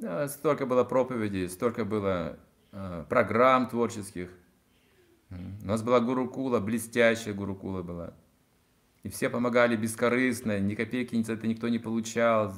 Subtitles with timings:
[0.00, 2.38] Да, столько было проповедей, столько было
[2.72, 4.30] э, программ творческих.
[5.30, 8.14] У нас была гурукула, блестящая гурукула была.
[9.02, 12.54] И все помогали бескорыстно, ни копейки за это никто не получал.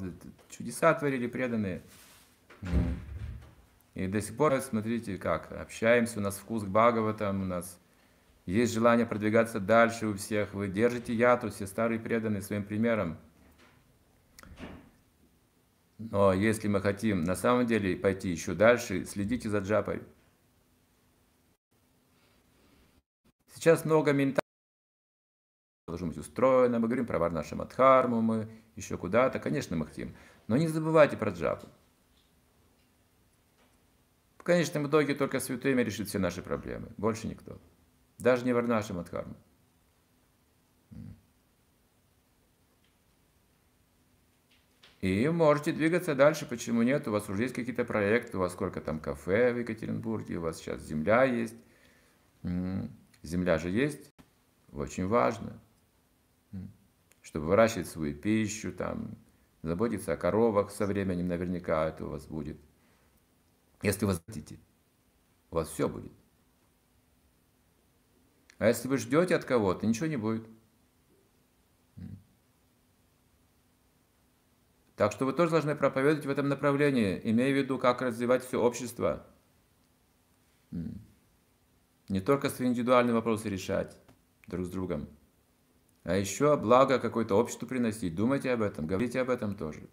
[0.51, 1.83] Чудеса творили преданные.
[3.95, 7.79] И до сих пор, смотрите, как общаемся, у нас вкус к Бхагаватам, у нас
[8.47, 10.55] есть желание продвигаться дальше у всех.
[10.55, 13.17] Вы держите яту, все старые преданные своим примером.
[16.01, 20.03] Но если мы хотим на самом деле пойти еще дальше, следите за джапой.
[23.55, 24.41] Сейчас много ментальных
[25.87, 30.17] должно быть устроено, мы говорим про Варнаша Мадхарму, мы еще куда-то, конечно, мы хотим.
[30.47, 31.69] Но не забывайте про джапу.
[34.39, 37.59] В конечном итоге только святыми решит все наши проблемы, больше никто.
[38.17, 39.37] Даже не Варнаша Мадхарма.
[45.01, 47.09] И можете двигаться дальше, почему нет?
[47.09, 50.59] У вас уже есть какие-то проекты, у вас сколько там кафе в Екатеринбурге, у вас
[50.59, 51.57] сейчас земля есть.
[53.23, 54.13] Земля же есть,
[54.73, 55.61] очень важно,
[57.23, 59.17] чтобы выращивать свою пищу, там,
[59.63, 62.59] заботиться о коровах со временем, наверняка это у вас будет.
[63.83, 64.59] Если вы хотите,
[65.51, 66.13] у вас все будет.
[68.59, 70.47] А если вы ждете от кого-то, ничего не будет.
[75.01, 78.61] Так что вы тоже должны проповедовать в этом направлении, имея в виду, как развивать все
[78.61, 79.25] общество.
[80.71, 83.97] Не только свои индивидуальные вопросы решать
[84.47, 85.09] друг с другом,
[86.03, 88.15] а еще благо какое-то обществу приносить.
[88.15, 89.89] Думайте об этом, говорите об этом тоже.